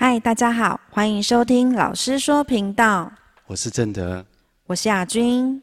[0.00, 3.10] 嗨，大家好，欢迎收听老师说频道。
[3.48, 4.24] 我是正德，
[4.66, 5.60] 我是亚军。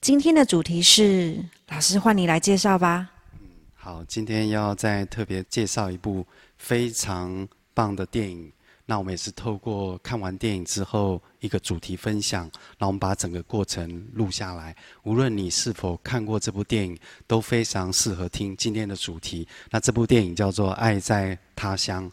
[0.00, 3.10] 今天的主题是，老师换你来介绍吧。
[3.32, 3.40] 嗯，
[3.74, 6.24] 好，今天要再特别介绍一部
[6.56, 8.52] 非常棒的电影。
[8.88, 12.48] 那我们也是透过看完电影之后一个主题分享，
[12.78, 14.76] 那我们把整个过程录下来。
[15.02, 19.48] 无论你是否看过这部电影，都非常适合听今天的主题。
[19.70, 22.08] 那这部电影叫做《爱在他乡》，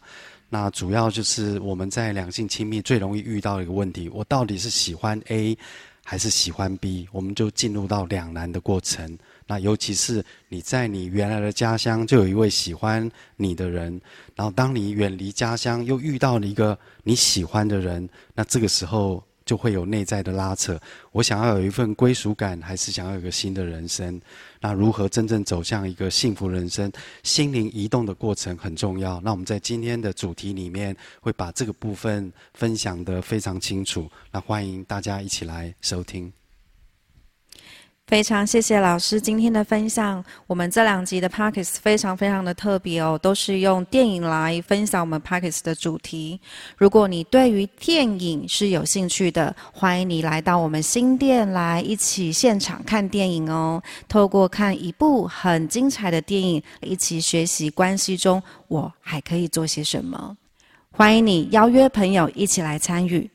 [0.48, 5.56] 那主要就是我们在两性亲密最容易遇到的一个问题：我到底是喜欢 A
[6.04, 7.08] 还是喜欢 B？
[7.10, 9.18] 我们就进入到两难的过程。
[9.46, 14.00] 那尤其是你在你原来的家乡就有一位喜欢你的人，
[14.34, 20.80] 然后当你远离家乡又遇到了一个你喜欢的人，那这个时候就会有内在的拉扯。
[21.12, 24.20] 我想要有一份归属感，还是想要有个新的人生？
[24.64, 26.90] 那如何真正走向一个幸福人生？
[27.22, 29.20] 心灵移动的过程很重要。
[29.20, 34.10] 那我们在今天的主题里面会把这个部分分享得非常清楚。
[34.32, 36.32] 那欢迎大家一起来收听。
[38.06, 40.22] 非常谢谢老师今天的分享。
[40.46, 46.38] 我们这两集的 Podcast 非常非常的特别哦，都是用电影来分享我们 Podcast 的主题。
[46.76, 53.82] 如果你对于电影是有兴趣的，欢迎你来到我们新店来一起现场看电影哦。
[54.06, 60.36] 透过看一部很精彩的电影，一起学习关系中我还可以做些什么。
[60.90, 63.28] 欢迎你邀约朋友一起来参与。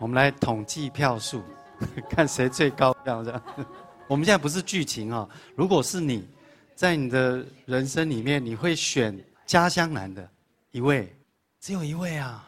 [0.00, 1.40] 我们来统计票数。
[2.10, 3.42] 看谁最高这样子。
[4.08, 5.28] 我们现在不是剧情啊。
[5.54, 6.28] 如果是你，
[6.74, 10.28] 在你的人生里面，你会选家乡男的
[10.70, 11.14] 一位，
[11.60, 12.44] 只有一位啊。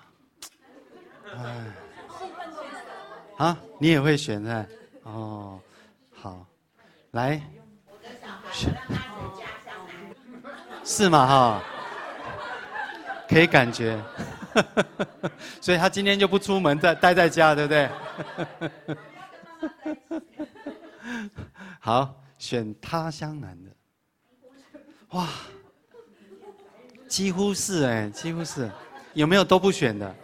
[3.37, 4.67] 啊，你也会选的
[5.05, 5.61] 哦。
[6.13, 6.47] 好，
[7.13, 7.41] 来，
[10.85, 11.27] 是吗？
[11.27, 11.63] 哈，
[13.29, 13.99] 可以感觉，
[15.61, 17.89] 所以他今天就不出门，在待在家，对不对？
[21.81, 23.71] 好，选他乡男的，
[25.11, 25.29] 哇，
[27.09, 28.71] 几乎是哎，几乎是，
[29.15, 30.15] 有没有都不选的？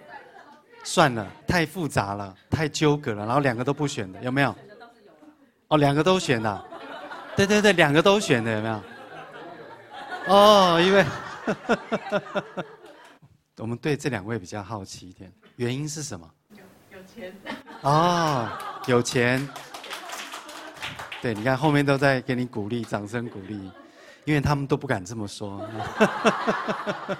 [0.84, 4.54] 算了，太复杂了，太纠葛了，然后两个都不选的，有没有？
[5.68, 6.64] 哦，两个都选的，
[7.36, 8.80] 对对对，两个都选的，有没有？
[10.28, 11.04] 哦，因为，
[13.58, 16.28] 我们对这两位比较好奇一点，原因是什么？
[16.50, 16.58] 有
[16.98, 17.34] 有钱。
[17.82, 18.48] 哦，
[18.86, 19.46] 有钱。
[21.20, 23.70] 对，你看后面都在给你鼓励，掌声鼓励，
[24.24, 25.68] 因为他们都不敢这么说。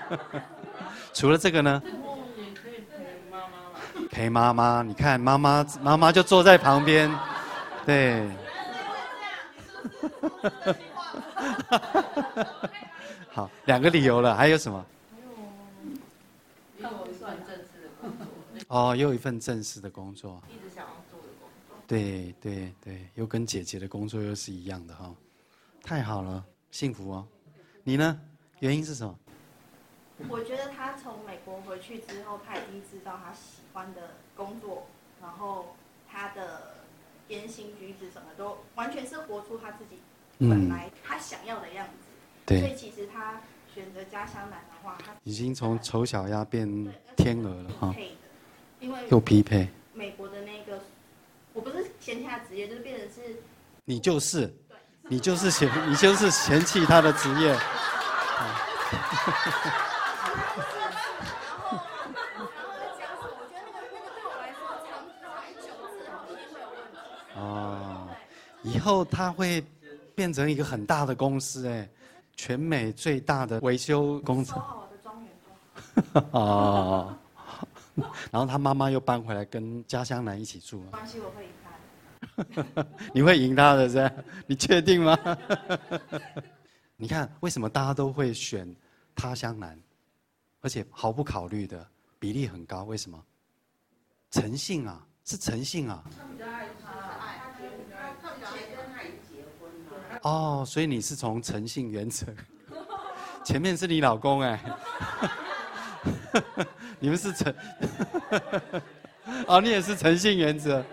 [1.12, 1.82] 除了这个呢？
[4.10, 7.10] 陪妈妈，你看妈妈，妈妈就坐在旁边，
[7.84, 8.28] 对。
[13.32, 14.84] 好，两个理由了，还有什么？
[16.78, 18.26] 又有一份正式的工作。
[18.68, 20.40] 哦，又一份正式的工作。
[21.86, 25.14] 对对对，又跟姐姐的工作又是一样的哈，
[25.82, 27.26] 太好了，幸福哦。
[27.84, 28.20] 你呢？
[28.58, 29.16] 原因是什么？
[30.28, 34.86] 我觉得他从美国回去之后，他已经知道他喜欢的工作，
[35.22, 35.76] 然后
[36.10, 36.74] 他的
[37.28, 39.98] 言行举止什么都完全是活出他自己
[40.38, 41.92] 本来他想要的样子。
[42.08, 42.60] 嗯、对。
[42.60, 43.40] 所以其实他
[43.72, 46.66] 选择家乡男的话，他已经从丑小鸭变
[47.16, 47.94] 天鹅了哈。
[48.80, 49.68] 因为又匹配。
[49.94, 50.80] 美国的那个。
[51.56, 53.34] 我不是嫌弃他职业，就是变成是，
[53.86, 54.52] 你就是，
[55.08, 57.56] 你就是嫌你就是嫌弃他的职业。
[67.36, 68.06] 哦，
[68.62, 69.64] 以后他会
[70.14, 71.88] 变成一个很大的公司哎，
[72.36, 74.62] 全美最大的维修工程。
[76.32, 77.16] 哦。
[78.30, 80.82] 然后他妈妈又搬回来跟家乡男一起住。
[80.90, 82.86] 关系我会赢他。
[83.12, 84.10] 你会赢他的，是？
[84.46, 85.18] 你确定吗？
[86.96, 88.74] 你看为什么大家都会选
[89.14, 89.78] 他乡男，
[90.60, 91.86] 而且毫不考虑的
[92.18, 92.84] 比例很高？
[92.84, 93.22] 为什么？
[94.30, 96.02] 诚信啊，是诚信啊。
[96.18, 96.90] 他比较爱他，
[98.22, 100.20] 他，比较跟他已结婚了。
[100.22, 102.26] 哦，所以你是从诚信原则，
[103.44, 104.60] 前面是你老公哎。
[106.98, 107.54] 你们是诚，
[109.46, 110.84] 哦，你也是诚信原则，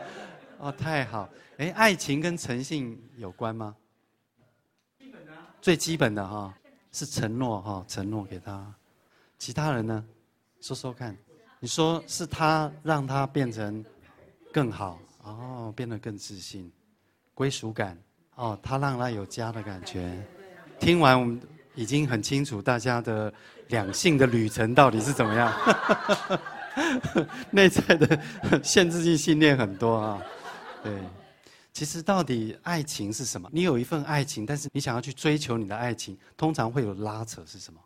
[0.58, 3.76] 哦，太好，哎，爱情跟诚信有关吗？
[5.62, 6.54] 最基本的哈，
[6.92, 8.74] 是承诺哈，承诺给他，
[9.38, 10.04] 其他人呢？
[10.60, 11.16] 说说看，
[11.60, 13.84] 你说是他让他变成
[14.52, 16.72] 更好，哦，变得更自信，
[17.34, 17.98] 归属感，
[18.36, 20.22] 哦，他让他有家的感觉。
[20.80, 21.40] 听完我们
[21.76, 23.34] 已经很清楚大家的
[23.70, 25.54] 两性的旅程到底是怎么样。
[27.52, 28.20] 内在的
[28.64, 30.22] 限制性信念很多啊，
[30.84, 30.92] 对。
[31.72, 33.50] 其实到底爱情是什么？
[33.52, 37.80] 你有一份爱情，但是你想要去追求你的爱情，通常会有拉扯是什么？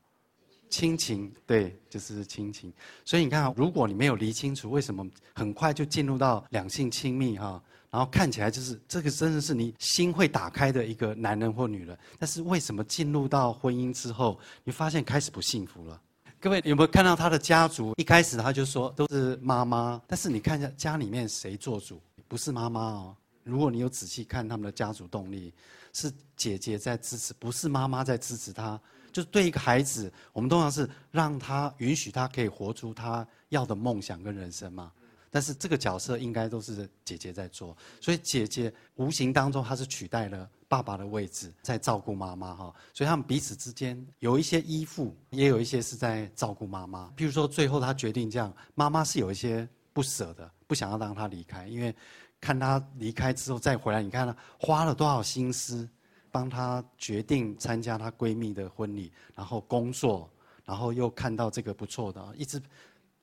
[0.69, 2.73] 亲情，对，就是亲情。
[3.05, 7.63] 所以你看，如果你没有理清楚，为什么很快就进入到两性亲密哈？
[7.89, 16.01] 然后看起来就是这个真的是你心会打开的一个男人或女人，但是为什么进入到婚姻之后，你发现开始不幸福了？
[16.39, 17.93] 各位有没有看到他的家族？
[17.97, 22.01] 一开始他就说都是妈妈，但是你看一下家里面谁做主？
[22.27, 23.15] 不是妈妈哦。
[23.43, 25.53] 如果你有仔细看他们的家族动力，
[25.93, 28.79] 是姐姐在支持，不是妈妈在支持他。
[29.11, 34.91] 就是对一个孩子，我们通常是让他允许他可以活出他要的梦想跟人生嘛。
[35.29, 42.73] 但是这个角色应该都是姐姐在做，所以姐姐无形当中她是取代了爸爸的位置，在照顾妈妈哈。
[42.93, 47.11] 所以他们彼此之间有一些依附，也有一些是在照顾妈妈。
[47.17, 51.95] 譬如说，最后他决定这样，妈妈是有一些不舍的，不想要让他离开，因为。
[52.39, 55.89] 看她离开之后再回来，你看她花了多少心思，
[56.29, 60.29] 帮她决定参加她闺蜜的婚礼，然后工作，
[60.63, 62.61] 然后又看到这个不错的，一直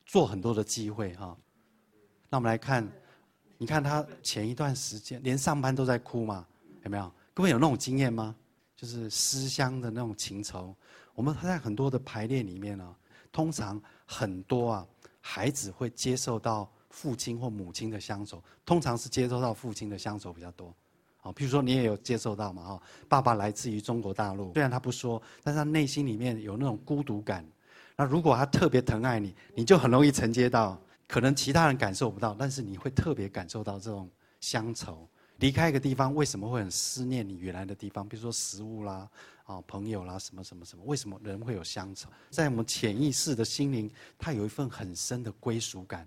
[0.04, 1.36] 做很多的机会哈。
[2.34, 2.84] 那我们来看，
[3.58, 6.44] 你看他前一段时间连上班都在哭嘛，
[6.82, 7.08] 有没有？
[7.32, 8.34] 各位有那种经验吗？
[8.74, 10.74] 就是思乡的那种情愁。
[11.14, 12.96] 我们在很多的排列里面呢，
[13.30, 14.86] 通常很多啊
[15.20, 16.68] 孩子会接受到。
[16.90, 20.72] 父亲或母亲的乡愁，通常是接受到父亲的乡愁比较多，
[21.16, 27.44] 好，譬如说你也有接受到嘛，哈，爸爸来自于中国大陆，虽然他不说，但是他内心里面有那种孤独感。
[27.96, 30.80] 那如果他特别疼爱你，你就很容易承接到，
[31.14, 35.08] 可能其他人感受不到，但是你会特别感受到这种乡愁。
[35.36, 38.04] 离开一个地方，为什么会很思念你原来的地方？
[38.08, 39.08] 比如说食物啦，
[39.44, 40.82] 啊，朋友啦，什么什么什么？
[40.84, 42.08] 为什么人会有乡愁？
[42.30, 43.88] 在我们潜意识的心灵，
[44.18, 46.04] 它有一份很深的归属感。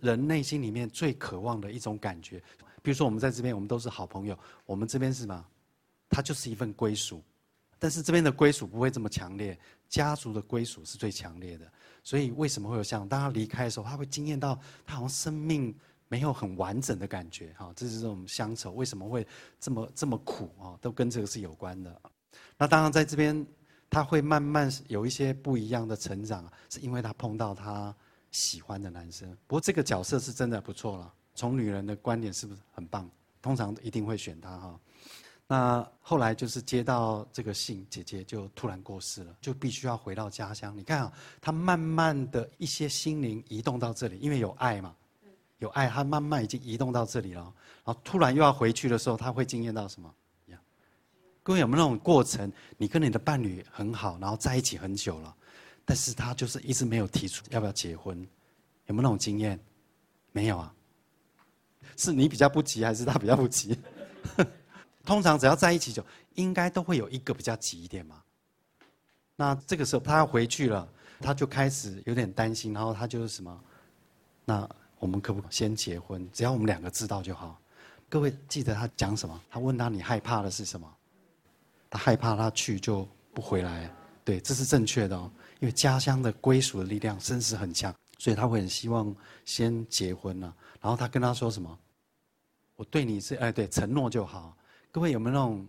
[0.00, 2.42] 人内心里面最渴望的一种感觉，
[2.80, 5.46] 比如说我们在这边，我们都是好朋友，我们这边是什么？
[6.08, 7.22] 它就是一份归属，
[7.78, 9.58] 但是这边的归属不会这么强烈，
[9.90, 11.70] 家族的归属是最强烈的。
[12.02, 15.74] 所以为什么会有像当他离开的时候，他会惊艳到他好像生命
[16.08, 19.26] 没有很完整的感觉，哈，这是这种乡愁，为什么会
[19.58, 20.78] 这么这么苦啊？
[20.80, 22.00] 都跟这个是有关的。
[22.58, 23.46] 那当然在这边，
[23.88, 27.94] 他会慢慢有一些不一样的成长，是因为他碰到他。
[28.32, 31.12] 喜欢的男生，不过这个角色是真的不错了。
[31.34, 33.10] 从女人的观点是不是很棒？
[33.42, 34.80] 通常一定会选他哈。
[35.52, 40.72] 那后来就是接到这个信，姐姐就突然过世了，就必须要回到家乡。
[40.78, 44.94] 你看啊，他慢慢的一些心灵移动到这里，因为有爱嘛，
[45.58, 47.42] 有爱，他慢慢已经移动到这里了。
[47.84, 50.14] 然后突然又要回去的时候，他会惊艳到什么？
[51.42, 52.52] 各位有没有那种过程？
[52.76, 55.34] 你跟你的伴侣很好，然后在一起很久了。
[55.84, 58.16] 但是他就是一直没有提出要不要结婚，
[58.86, 59.58] 有没有那种经验？
[60.30, 60.72] 没有啊，
[61.96, 63.76] 是你比较不急，还是他比较不急？
[65.10, 68.22] 通常只要在一起久，应该都会有一个比较急一点嘛。
[69.34, 73.60] 那这个时候他要回去了，他就开始有点担心，然后他就是什么？
[74.44, 74.70] 那
[75.00, 76.30] 我们可不可以先结婚？
[76.32, 77.60] 只要我们两个知道就好。
[78.08, 79.42] 各位记得他讲什么？
[79.50, 80.88] 他问他，你害怕的是什么？
[81.90, 83.92] 他害怕他去就不回来。
[84.24, 85.28] 对，这是正确的哦。
[85.58, 89.12] 因为家乡的归属的力量真是很强，所以他会很希望
[89.44, 90.54] 先结婚了。
[90.80, 91.76] 然后他跟他说什么？
[92.76, 94.56] 我对你是哎，对，承诺就好。
[94.92, 95.66] 各位有没有那种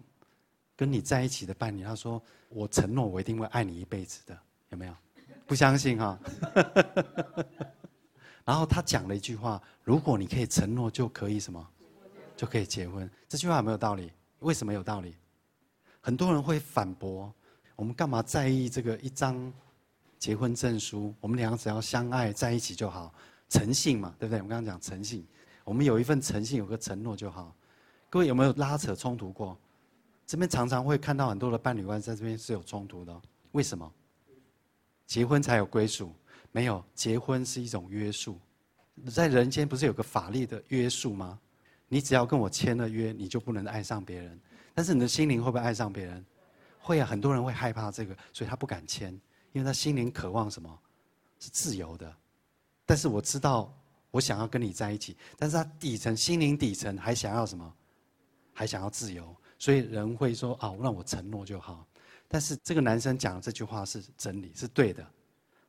[0.75, 1.83] 跟你在一起的伴侣？
[1.83, 4.37] 他说我承诺我一定会爱你一辈子的，
[4.69, 4.95] 有没有？
[5.45, 6.19] 不相信哈？
[8.43, 11.67] 然后他讲了一句话：如果你可以承诺，就可以什么？
[12.35, 13.09] 就可以结婚。
[13.29, 14.11] 这句话有没有道理？
[14.39, 15.15] 为什么有道理？
[15.99, 17.33] 很多人会反驳：
[17.75, 19.51] 我们干嘛在意这个一张？
[20.17, 23.11] 结婚证书，我们两个只要相爱在一起就好，
[23.49, 24.37] 诚信嘛，对不对？
[24.39, 25.25] 我们刚刚讲诚信，
[25.63, 27.55] 我们有一份诚信，有个承诺就好。
[28.11, 29.57] 各位有没有拉扯冲突过？
[30.27, 33.21] 这边常常会看到很多的伴侣关系在这边是有冲突的，
[33.53, 33.89] 为什么？
[35.07, 36.13] 结婚才有归属，
[36.51, 38.37] 没有结婚是一种约束，
[39.09, 41.39] 在人间不是有个法律的约束吗？
[41.87, 44.37] 你只要跟我签了约，你就不能爱上别人。
[44.73, 46.25] 但是你的心灵会不会爱上别人？
[46.81, 49.17] 会啊，很多人会害怕这个，所以他不敢签。
[49.53, 50.79] 因为他心灵渴望什么？
[51.39, 52.13] 是自由的。
[52.85, 53.73] 但是我知道，
[54.11, 55.15] 我想要跟你在一起。
[55.37, 57.73] 但是他底层心灵底层还想要什么？
[58.53, 59.36] 还想要自由。
[59.58, 61.86] 所以人会说：“啊，让我承诺就好。”
[62.27, 65.05] 但是这个男生讲的这句话是真理，是对的。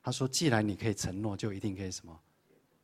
[0.03, 2.19] 他说：“既然你可以承诺，就一定可以什么？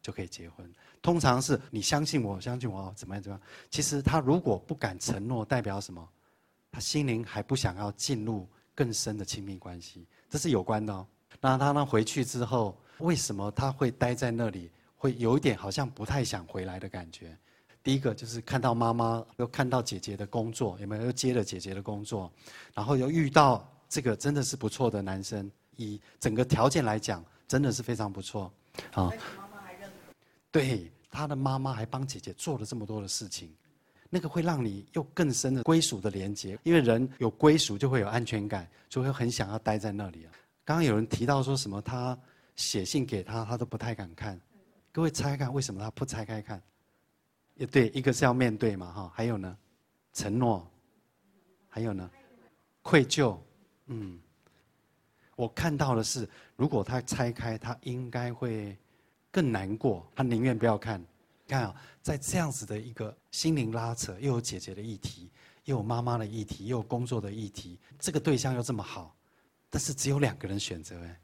[0.03, 0.71] 就可以结婚。
[1.01, 3.49] 通常是你相信我，相信我，怎么样怎么样？
[3.71, 6.09] 其实他如果不敢承诺，代表什么？
[6.71, 11.05] 他心灵还不想要进入。”更深的亲密关系，这是有关的哦。
[11.41, 14.71] 那他呢回去之后，为什么他会待在那里？
[14.95, 17.37] 会有一点好像不太想回来的感觉。
[17.83, 21.07] 第一个就是看到妈妈，又看到姐姐的工作，有没有？
[21.07, 22.31] 又接了姐姐的工作，
[22.75, 28.53] 然后又遇到这个真的是不错的男生，以整个条件来讲，真的是非常不错。
[28.93, 29.11] 好，
[30.51, 33.51] 对，他的妈妈还帮姐姐做了这么多的事情，
[34.11, 40.33] 那个会让你有更深的归属的连接，因为人有归属就会有安全感，就会很想要待在那里啊。
[40.65, 42.19] 刚刚有人提到说什么，他
[42.57, 44.39] 写信给他，他都不太敢看。
[44.93, 46.63] 各位猜看，为什么他不拆开看？
[47.59, 49.55] 也对，一个是要面对嘛，哈，还有呢，
[50.13, 50.67] 承诺，
[51.69, 52.09] 还有呢，
[52.83, 53.37] 愧疚，
[53.87, 54.19] 嗯，
[55.35, 58.79] 我看到的是，如果他拆开，他应该会
[59.31, 61.05] 更难过，他宁愿不要看。
[61.49, 65.31] 看啊，在这样子的一个心灵拉扯，又有姐姐的议题，
[65.65, 69.17] 又有妈妈的议题，又有工作的议题，这个对象又这么好。
[69.71, 71.21] 但是只有两个人选择哎，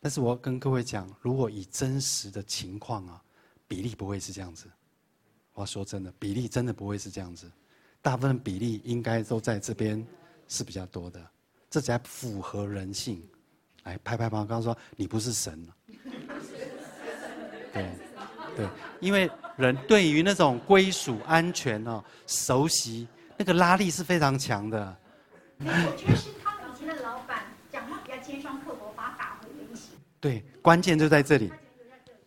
[0.00, 3.22] 但是我要跟各位讲，如果以真实的情况啊，
[3.68, 4.66] 比例不会是这样子。
[5.54, 7.50] 我要说真的，比例真的不会是这样子，
[8.00, 10.04] 大部分比例应该都在这边
[10.48, 11.20] 是比较多的，
[11.68, 13.22] 这才符合人性。
[13.84, 15.74] 来拍拍旁，刚刚说你不是神了，
[17.72, 17.90] 对
[18.56, 18.68] 对，
[19.00, 24.96] 因为人对于那种归属、安全哦、熟悉，那个拉力是非常强的。
[30.20, 31.52] 对，关键就在这里。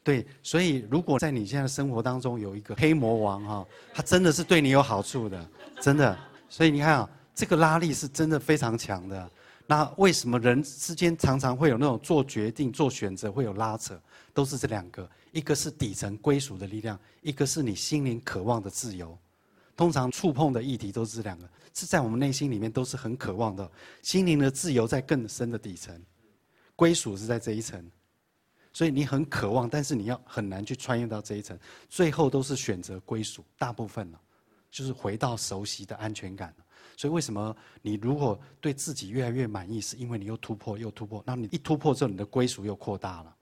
[0.06, 5.50] 对，所以如果在你现在的生活当中有一个黑魔王哈，他真的是对你有好处的，
[5.82, 6.16] 真的。
[6.48, 9.28] 所以你看啊，这个拉力是真的非常强的。
[9.66, 14.00] 那为什么人之间常常会有那种做决定、做选择会有拉扯？
[14.32, 19.18] 都是这两个，一个是底层归属的力量，一个是你心灵渴望的自由。
[19.76, 23.68] 通常触碰的议题都是这两个，是在我们内心里面都是很渴望的。
[24.04, 26.00] 心灵的自由在更深的底层。
[26.76, 27.84] 归属是在这一层，
[28.76, 34.20] 所以你很渴望，但是你要很难去穿越到这一层，最后都是选择归属，大部分了，
[34.70, 36.54] 就是回到熟悉的安全感。
[36.98, 43.34] 所以为什么你如果对自己越来越满意，是因为你又突破又突破，那你一突破之后，你的归属又扩大了。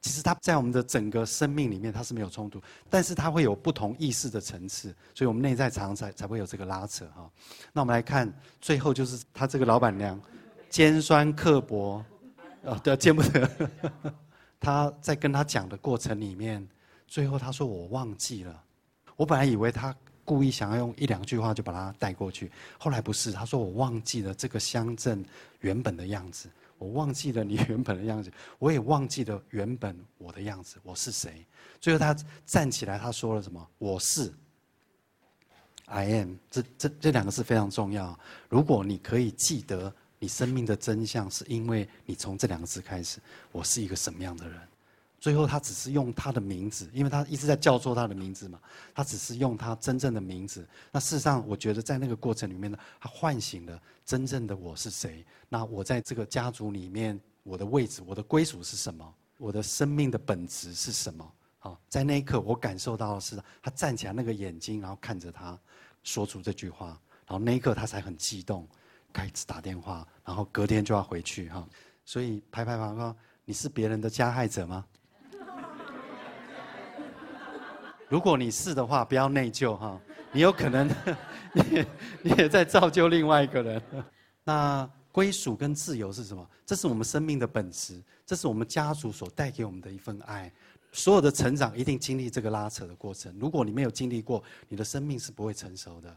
[0.00, 7.28] 其实它在我们的整个生命里面，它是没有冲突，但是它会有不同意识的层次，所以我们内在常常才才会有这个拉扯哈。
[7.72, 10.20] 那我们来看最后就是他这个老板娘，
[10.68, 12.04] 尖酸刻薄。
[12.62, 13.50] 哦，对，见不得。
[14.60, 16.64] 他在跟他讲的过程里面，
[17.08, 18.62] 最后他说：“我忘记了。”
[19.16, 25.24] 我本来以为他故意想要用一两句话就把他带过去，后来不是，他说：“我忘记了这个乡镇
[25.60, 31.42] 原本的样子，我忘记了你原本的样子，我也忘记了原本我的样子，我是谁？”
[31.80, 32.14] 最后他
[32.44, 34.30] 站起来，他说了什么？“我是
[35.86, 38.18] I am。”这这这两个字非常重要。
[38.50, 39.90] 如果你可以记得。
[40.20, 43.18] 你生命的真相是因为你从这两个字开始，
[43.50, 44.60] 我是一个什么样的人？
[45.18, 48.60] 最后他只是用他的名字，因为他一直在叫做他的名字嘛，
[48.94, 50.66] 他只是用他真正的名字。
[50.92, 55.24] 那事实上，我觉得在那个过程里面呢，他唤醒了真正的我是谁？
[55.48, 59.14] 那我在这个家族里面，我的位置、我的归属是什么？
[59.38, 61.32] 我的生命的本质是什么？
[61.58, 65.58] 好，在那一刻，我感受到的是他站起来那个眼睛，然后看着他，
[66.02, 66.88] 说出这句话，
[67.26, 68.66] 然后那一刻他才很激动。
[69.12, 71.66] 开始打电话，然后隔天就要回去哈，
[72.04, 73.14] 所以拍拍旁说
[73.44, 74.84] ：“你是别人的加害者吗？”
[78.08, 80.00] 如果你是的话，不要内疚哈，
[80.32, 80.88] 你有可能
[81.52, 81.86] 你也
[82.22, 83.82] 你也在造就另外一个人。
[84.44, 86.48] 那归属跟自由是什么？
[86.64, 90.52] 这是我们生命的本质，这是我们家族所带给我们的一份爱。
[90.92, 96.16] 所有的成长一定经历这个拉扯的过程，如果你没有经历过，你的生命是不会成熟的。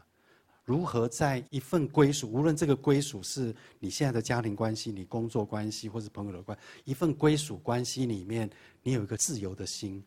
[0.64, 8.48] 如何在一份归属，无论这个归属是你现在的家庭关系、你工作关系，或是朋友的关系，一份归属关系里面，
[8.82, 10.02] 你有一个自由的心，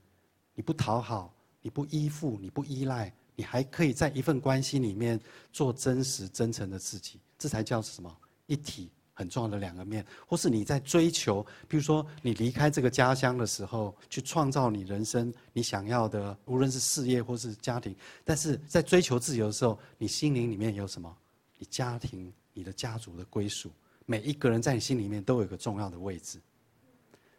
[0.56, 5.20] 你不讨好，你不依附，你不依赖，你还可以在一份关系里面
[5.54, 8.18] 做真实、真诚的自己，这才叫什么？
[8.48, 8.90] 一体。
[9.18, 17.96] 很重要的两个面，或是你在追求，比如说你离开这个家乡的时候，去创造你人生你想要的，无论是事业或是家庭。
[18.24, 21.12] 但是在追求自由的时候，你心灵里面有什么？
[21.58, 23.72] 你家庭、你的家族的归属，
[24.06, 26.40] 每一个人在你心里面都有一个重要的位置。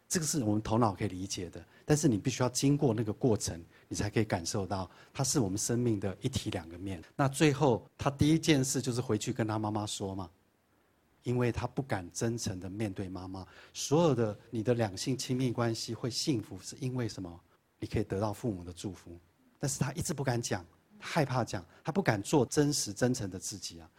[0.09, 7.01] 这个是我们头脑可以理解的，但是你必须要经过那个过程，你才可以感受到，它是我们生命的一体两个面。
[7.15, 10.29] 那最后，他第一件事就是回去跟他妈妈说嘛。
[11.29, 17.39] 因为他不敢真诚的面对妈妈，所有的你的两性亲密关系会幸福，是因为什么？
[17.79, 19.17] 你可以得到父母的祝福，
[19.59, 20.65] 但是他一直不敢讲，
[20.99, 23.89] 害怕讲，他不敢做真实真诚的自己啊。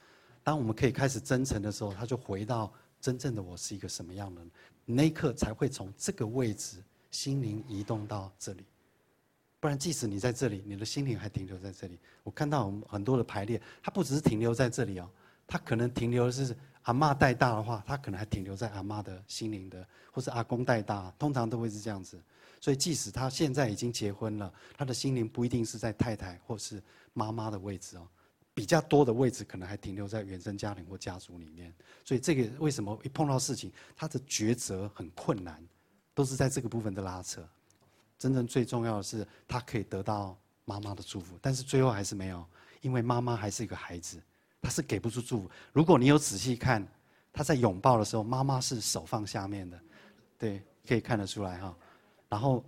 [0.43, 4.51] 当我们可以开始真诚的时候，他就回到真正的我是一个什么样的人，
[4.85, 8.65] 那一刻才会从这个位置心灵移动到这里。
[9.61, 11.99] 不然，即使你在这里，你的心灵还停留在这里。
[12.23, 15.09] 我看到我们很多的排列，它不只是停留在这里哦，
[15.47, 22.21] 它可能停留的是阿嬷带大的话，他可能还停留在阿嬷的心灵的，或是阿公带大，通常都会是这样子。
[22.61, 26.83] 所以，即使他现在已经结婚了，他的心灵不一定是在太太或是
[27.13, 28.07] 妈妈的位置哦，
[28.53, 31.73] 比较多的位置可能还停留在原生家庭或家族里面。
[32.05, 35.63] 所以，这个为什么一碰到事情，他的抉择很困难，
[36.15, 37.43] 都是在这个部分的拉扯。
[38.19, 42.45] 真正最重要的是，他可以得到妈妈的祝福，但是最后还是没有，
[42.83, 44.21] 因为妈妈还是一个孩子，
[44.61, 45.51] 他是给不出祝福。
[45.73, 46.87] 如果你有仔细看，
[47.33, 49.81] 他在拥抱的时候，妈妈是手放下面的，
[50.39, 51.77] 对，可以看得出来哈。
[52.29, 52.65] 然后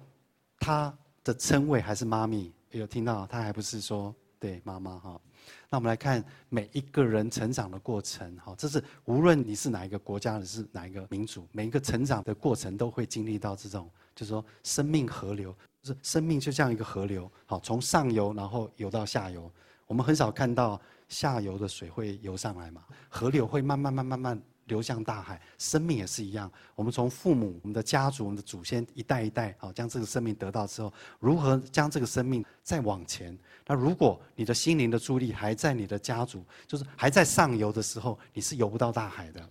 [0.59, 3.27] 他的称谓还是妈咪，有听到？
[3.27, 5.21] 他还不是说对妈妈哈。
[5.69, 13.91] 那我们来看每一个人成长的过程哈，这是无论你是哪一个国家，还是哪一个民族，每一个成长的过程都会经历到这种。
[14.15, 19.51] 就是说，生命河流，就是生命就像一个河流，好，从上游然后游到下游。
[19.93, 25.39] 我们很少看到下游的水会游上来嘛， 河流会慢慢慢慢慢流向大海。
[25.59, 33.39] 生命也是一样，我们从父母、我们的家族、我们的祖先一代一代，好，将这个生命得到之后，如何将这个生命再往前？
[33.67, 39.47] 那如果你的心灵的助力还在你的家族，就是还在上游的时候，你是游不到大海的。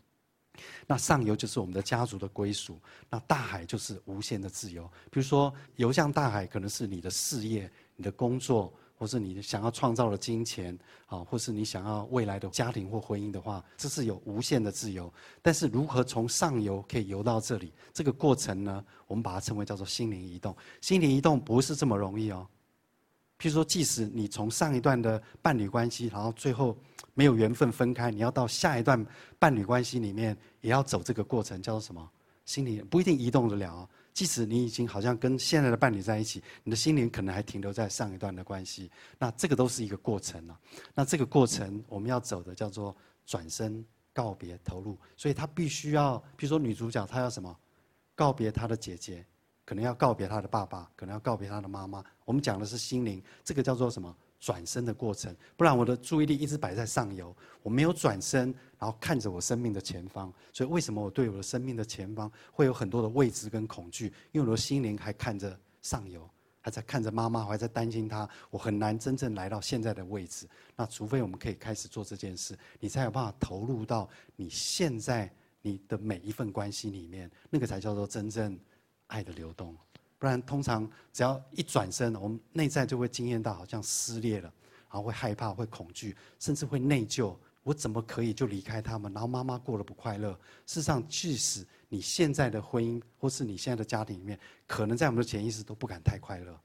[0.88, 2.80] 那上游就是我们的家族的归属，
[3.12, 4.86] 那大海就是无限的自由。
[5.12, 10.78] 比如说，游向大海可能是你的事业、你的工作，或是你想要创造的金钱，
[11.08, 15.12] 啊，或是你想要未来的家庭或婚姻的话，这是有无限的自由。
[15.42, 18.86] 但是如何从上游可以游到这里，这个过程呢？
[19.08, 20.56] 我们把它称为叫做心灵移动。
[20.82, 22.48] 心灵移动不是这么容易哦。
[23.40, 26.78] 譬如说，即使你从上一段的伴侣关系，然后最后
[27.16, 29.04] 没有缘分分开，你要到下一段
[29.40, 32.08] 伴侣关系里面，也要走这个过程，叫做什么？
[32.46, 33.90] 心灵不一定移动得了。
[34.14, 38.92] 即使你已经好像跟现在的伴侣在一起，你的心灵可能还停留在上一段的关系。
[39.18, 40.60] 那这个都是一个过程啊。
[40.94, 42.96] 那这个过程我们要走的叫做
[43.26, 44.98] 转身、告别、投入。
[45.16, 47.56] 所以他必须要，比如说女主角她要什么？
[48.16, 49.26] 告别她的姐姐。
[49.64, 52.04] 可能要告别她的爸爸，可能要告别她的妈妈。
[52.26, 54.14] 我们讲的是心灵，这个叫做什么？
[54.42, 55.34] 转身的过程。
[55.56, 60.34] 不然我的注意力一直摆在上游，我没有转身，然后看着我生命的前方。
[60.52, 64.08] 所以为什么我对我的生命的前方会有很多的未知跟恐惧？
[64.34, 70.46] 因为我的心灵还看着上游，还在看着妈妈，还在担心她，我很难真正来到现在的位置。
[70.76, 78.60] 那除非我们可以开始做这件事，你才有办法投入到你现在你的每一份关系里面，那个才叫做真正。
[79.12, 79.76] 爱的流动，
[80.22, 84.54] 不然通常只要一转身，我们内在就会经验到好像撕裂了，
[84.88, 87.36] 然后会害怕、会恐惧，甚至会内疚。
[87.64, 89.12] 我怎么可以就离开他们？
[89.14, 90.32] 然后妈妈过得不快乐。
[90.68, 96.56] 事实上，即使你现在的婚姻或是你现在的家庭里面，可能在我们的潜意识都不敢太快乐，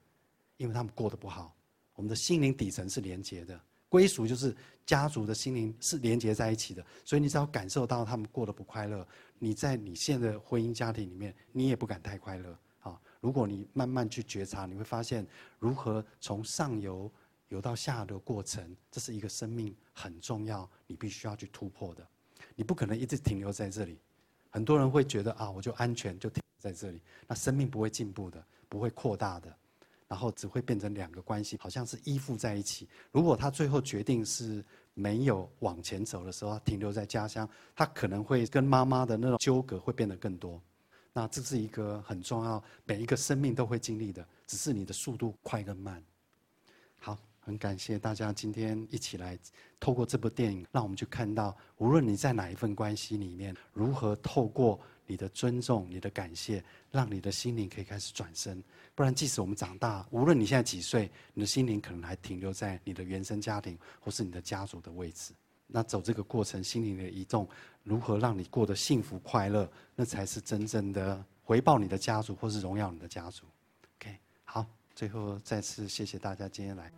[0.58, 1.56] 因为他们过得不好。
[1.94, 9.06] 我们的心灵底层是连接的，归属就是家族的心灵是连接在一起的，所以你只要感受到他们过得不快乐。
[9.38, 12.54] 你在你现在的婚姻家庭里面，你也不敢太快乐！
[13.20, 15.26] 如果你慢慢去觉察，你会发现
[15.58, 17.10] 如何从上游
[17.48, 22.06] 游到下游的过程，这是一个生命很重要，你必须要去突破的。
[22.54, 23.98] 你不可能一直停留在这里。
[24.50, 29.54] 很多人会觉得啊，我就安全就停在这里，那生命不会进步的，不会扩大的，
[30.08, 32.88] 然后只会变成两个关系，好像是依附在一起。
[33.12, 34.64] 如果他最后决定是。
[34.98, 40.58] 没有往前走的时候，停留在家乡，他可能会跟妈妈的那种纠葛会变得更多。
[41.16, 46.04] 那这是一个很重要，每一个生命都会经历的，只是你的速度快跟慢。
[46.98, 49.38] 好，很感谢大家今天一起来
[49.80, 54.78] 透过这部电影，让我们去看到，无论你在哪一份关系里面，如何透过。
[55.08, 58.60] 你的尊重，你的感谢，让你的心灵可以开始转身。
[58.92, 65.32] 不然，即使我们长大，无论你现在几岁，你的心灵可能还停留在你的原生家庭或是你的家族的位置。
[65.66, 67.48] 那走这个过程，心灵的移动，
[67.82, 73.44] 如何让你过得幸福快乐，那才是真正的回报你的家族，或是荣耀你的家族。
[73.98, 76.90] OK，好，最后再次谢谢大家今天来。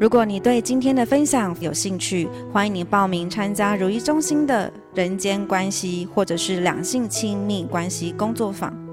[0.00, 8.87] 如果你对今天的分享有兴趣，欢迎你报名参加如意中心的人间关系或者是两性亲密关系工作坊。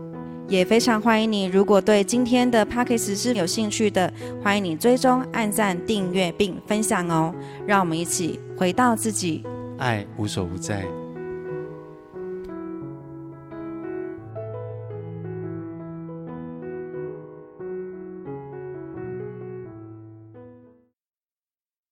[0.48, 4.12] 也非常欢迎你，如果对今天的 Podcast 是有兴趣的，
[4.44, 7.34] 欢迎你追踪、按赞、订阅并分享哦。
[7.66, 9.44] 让我们一起回到自己，
[9.78, 11.05] 爱无所不在。